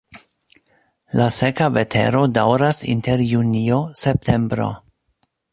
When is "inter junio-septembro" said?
2.97-4.71